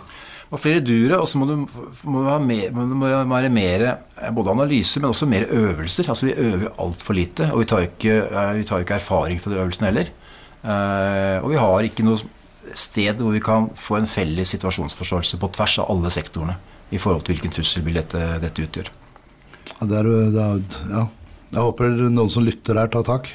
[0.50, 1.54] Og flere dure, og så må du,
[2.10, 6.10] må det, mer, må det være mer eh, både analyse, men også mer øvelser.
[6.10, 9.52] Altså Vi øver altfor lite, og vi tar ikke, eh, vi tar ikke erfaring fra
[9.52, 10.10] de øvelsene heller.
[11.40, 12.20] Og vi har ikke noe
[12.76, 16.58] sted hvor vi kan få en felles situasjonsforståelse på tvers av alle sektorene
[16.92, 18.90] i forhold til hvilken trusselbilde dette, dette utgjør.
[19.70, 20.60] Ja, det er, det er,
[20.90, 21.06] ja,
[21.50, 23.28] jeg håper noen som lytter her, tar tak.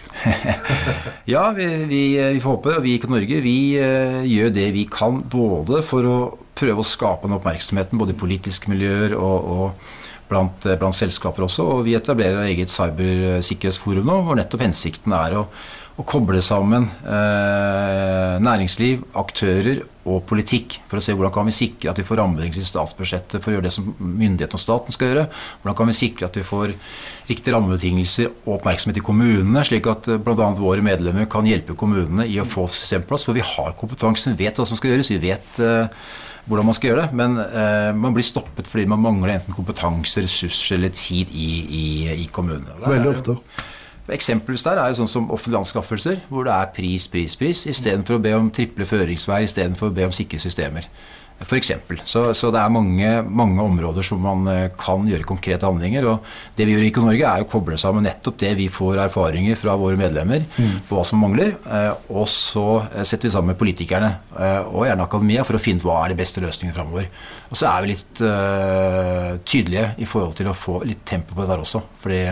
[1.34, 2.82] ja, vi, vi, vi, får håpe det.
[2.86, 6.17] Vi i Norge vi uh, gjør det vi kan både for å
[6.56, 11.43] prøve å skape den oppmerksomheten både i politiske miljøer og, og blant, eh, blant, selskaper
[11.49, 11.65] også.
[11.73, 15.49] Og vi etablerer eget cybersikkerhetsforum nå, hvor nettopp hensikten er å
[15.95, 21.89] å koble sammen uh, næringsliv, aktører og politikk for å se hvordan kan vi sikre
[21.89, 25.09] at vi får rammebetingelser i statsbudsjettet for å gjøre det som myndighetene og staten skal
[25.09, 25.23] gjøre.
[25.61, 26.75] Hvordan kan vi sikre at vi får
[27.29, 30.51] riktige rammebetingelser og oppmerksomhet i kommunene, slik at eh, bl.a.
[30.59, 33.25] våre medlemmer kan hjelpe kommunene i å få systemplass.
[33.25, 36.05] For vi har kompetansen, vi vet hva som skal gjøres, vi vet eh,
[36.45, 37.19] hvordan man skal gjøre det.
[37.21, 41.87] Men eh, man blir stoppet fordi man mangler enten kompetanse, ressurser eller tid i, i,
[42.21, 42.77] i kommunene.
[42.85, 43.39] Veldig ofte.
[44.13, 48.19] Eksempler der er jo sånn som offentlige anskaffelser, hvor det er pris, pris, pris, istedenfor
[48.19, 50.85] å be om triple føringsvær, istedenfor å be om sikre systemer.
[51.43, 51.99] For eksempel.
[52.07, 56.05] så, så det er mange, mange, områder som man eh, kan gjøre konkrete handlinger.
[56.07, 59.59] og Det vi gjør i Norge er å koble sammen nettopp det vi får erfaringer
[59.59, 60.87] fra våre medlemmer mm.
[60.87, 61.51] på hva som mangler.
[61.67, 64.13] Eh, og så eh, setter vi sammen med politikerne
[64.71, 67.11] og gjerne akademia for å finne ut hva er de beste løsningene framover.
[67.51, 71.43] Og så er vi litt uh, tydelige i forhold til å få litt tempo på
[71.43, 71.83] det der også.
[72.01, 72.23] fordi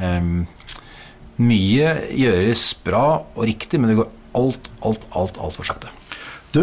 [0.00, 0.40] um,
[1.40, 5.90] mye gjøres bra og riktig, men det går alt, alt, alt altfor sakte.
[6.54, 6.62] Du,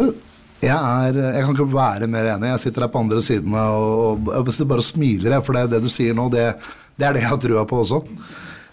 [0.62, 2.52] jeg, er, jeg, kan ikke være mer enig.
[2.54, 5.90] Jeg sitter her på andre siden og, og, jeg bare smiler, for det, det du
[5.92, 6.50] sier nå, det,
[6.98, 8.02] det, er det jeg har trua på også.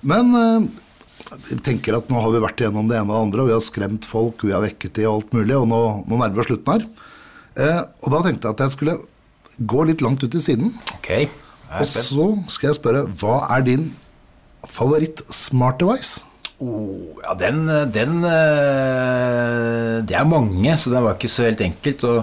[0.05, 3.45] Men jeg eh, tenker at nå har vi vært igjennom det ene og det andre,
[3.45, 6.21] og vi har skremt folk, vi har vekket de og alt mulig, og nå, nå
[6.21, 6.87] nærmer vi slutten her.
[7.55, 8.99] Eh, og da tenkte jeg at jeg skulle
[9.75, 10.73] gå litt langt ut i siden.
[10.99, 11.29] Okay.
[11.75, 13.89] Og så skal jeg spørre, hva er din
[14.71, 16.25] favoritt-smart device?
[16.63, 22.05] Oh, ja, den, den, eh, Det er mange, så det var ikke så helt enkelt.
[22.07, 22.21] Og,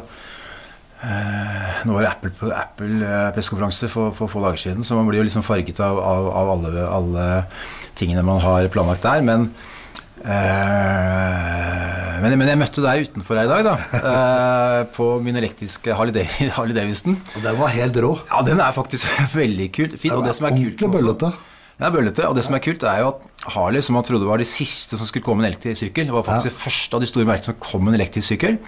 [1.03, 5.09] eh, nå var det Apple på Apple-pressekonferanse eh, for, for få dager siden, så man
[5.09, 7.27] blir jo liksom farget av, av, av alle, alle,
[7.99, 9.21] tingene man har planlagt der.
[9.27, 9.51] Men,
[10.23, 13.75] eh, men, men, jeg møtte deg utenfor her i dag, da.
[13.99, 17.19] Eh, på min elektriske Harley, Davidson.
[17.35, 18.15] Og den var helt rå.
[18.31, 19.11] Ja, den er faktisk
[19.43, 19.95] veldig kul.
[19.99, 20.15] Fin.
[20.15, 21.35] Og det som er kult også,
[21.81, 22.25] det er bøllete.
[22.29, 24.99] Og det som er kult, er jo at Harley, som man trodde var de siste
[24.99, 26.53] som skulle komme med en elektrisk sykkel, var faktisk ja.
[26.53, 28.59] det første av de store merkene som kom med en elektrisk sykkel.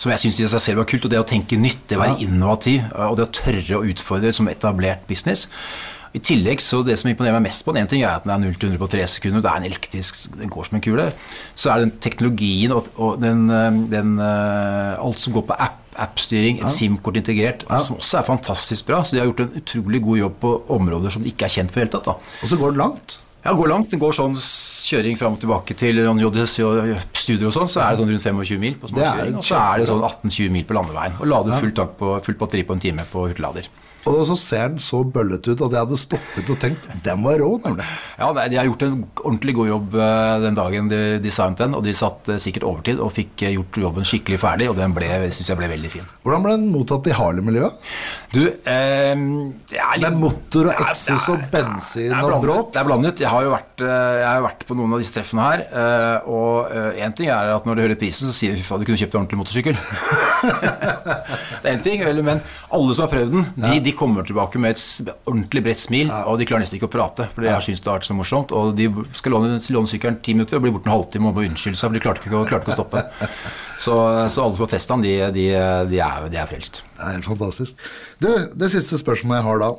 [0.00, 1.04] Som jeg syns i seg selv var kult.
[1.04, 4.32] Og det å tenke nytt, det å være innovativ, og det å tørre å utfordre
[4.32, 5.44] som etablert business.
[6.14, 8.32] I tillegg, så Det som imponerer meg mest på den, en ting er at den
[8.32, 9.42] er 0 til 100 på 3 sekunder.
[9.42, 11.12] Det er en elektrisk, den går som en kule.
[11.58, 15.58] Så er det den teknologien og, og den, eh, den, eh, alt som går på
[15.58, 16.72] app appstyring, et ja.
[16.72, 17.80] SIM-kort integrert, ja.
[17.82, 19.02] som også er fantastisk bra.
[19.04, 21.74] Så de har gjort en utrolig god jobb på områder som de ikke er kjent
[21.74, 22.10] for i det hele tatt.
[22.10, 22.40] Da.
[22.42, 23.18] Og så går det langt?
[23.44, 23.90] Ja, går langt.
[23.92, 28.12] Det går sånn kjøring fram og tilbake til JDC-studier og sånn, så er det sånn
[28.14, 29.36] rundt 25 mil på småkjøring.
[29.40, 31.18] Og så er det sånn 18-20 mil på landeveien.
[31.20, 33.68] Og lade fullt, på, fullt batteri på en time på hurtiglader.
[34.10, 37.38] Og så ser den så bøllete ut at jeg hadde stoppet og tenkt den var
[37.40, 37.86] rå, nemlig.
[38.18, 41.84] Ja, de har gjort en ordentlig god jobb eh, den dagen de designet den, og
[41.86, 45.08] de satt eh, sikkert overtid og fikk eh, gjort jobben skikkelig ferdig, og den ble,
[45.30, 46.10] synes jeg ble veldig fin.
[46.24, 47.88] Hvordan ble den mottatt i Harley-miljøet?
[48.34, 52.72] Du, eh, litt, Med motor og Exos og bensin og bråk?
[52.74, 53.24] Det er blandet.
[53.24, 55.64] Jeg har jo vært, jeg har vært på noen av disse treffene her,
[56.28, 59.00] og én ting er at når du hører prisen, så sier du at du kunne
[59.00, 59.78] kjøpt en ordentlig motorsykkel.
[61.62, 62.42] det er én ting, men
[62.74, 66.22] alle som har prøvd den, de, de kommer tilbake med et ordentlig bredt smil, ja.
[66.30, 67.28] og de klarer nesten ikke å prate.
[67.34, 68.54] For har syntes det har vært så morsomt.
[68.56, 71.46] Og de skal låne, låne sykkelen ti minutter og blir borte en halvtime og må
[71.48, 73.04] unnskylde seg, for de klarte ikke, klarte ikke å stoppe.
[73.74, 73.90] Så,
[74.30, 75.44] så alle den, de, de,
[75.90, 76.84] de, er, de er frelst.
[76.94, 77.80] Det er helt fantastisk.
[78.22, 79.70] Du, det siste spørsmålet jeg har da.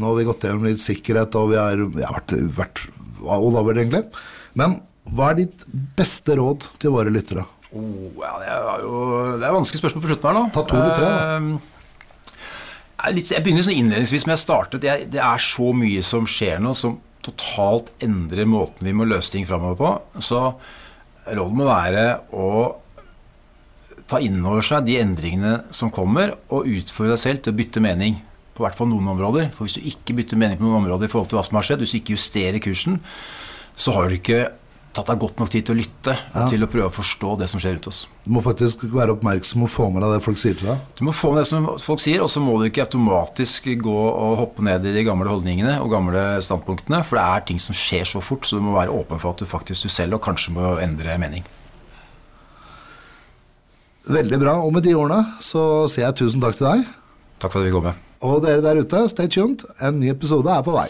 [0.00, 2.86] Nå har vi gått gjennom litt sikkerhet, og vi har, vi har vært, vært
[3.20, 4.06] all over, egentlig.
[4.58, 4.78] Men
[5.12, 5.66] hva er ditt
[5.98, 7.44] beste råd til våre lyttere?
[7.72, 8.96] Oh, ja, det er jo
[9.40, 10.42] det er vanskelig spørsmål på slutten her nå.
[10.52, 11.60] Ta to eller tre, da.
[13.02, 14.86] Uh, jeg begynner sånn innledningsvis med jeg startet.
[14.86, 19.34] Jeg, det er så mye som skjer nå, som totalt endrer måten vi må løse
[19.34, 20.22] ting framover på.
[20.22, 20.40] Så
[21.30, 22.48] rådet må være å
[24.10, 27.82] ta inn over seg de endringene som kommer, og utfordre deg selv til å bytte
[27.84, 28.20] mening.
[28.52, 29.46] på hvert fall noen områder.
[29.54, 31.64] For hvis du ikke bytter mening på noen områder i forhold til hva som har
[31.64, 32.98] skjedd, hvis du ikke justerer kursen,
[33.72, 34.42] så har du ikke
[34.92, 37.48] tatt deg godt nok tid til å lytte og til å prøve å forstå det
[37.48, 38.02] som skjer rundt oss.
[38.26, 40.82] Du må faktisk være oppmerksom og få med deg det folk sier til deg.
[40.98, 43.96] Du må få med det som folk sier, og så må du ikke automatisk gå
[44.10, 47.76] og hoppe ned i de gamle holdningene og gamle standpunktene, for det er ting som
[47.76, 50.24] skjer så fort, så du må være åpen for at du faktisk du selv og
[50.28, 51.48] kanskje må endre mening.
[54.12, 54.56] Veldig bra.
[54.60, 56.88] Og med de ordene så sier jeg tusen takk til deg.
[57.42, 58.08] Takk for at vi kom med.
[58.22, 59.64] Og dere der ute, stay tuned.
[59.82, 60.88] En ny episode er på vei.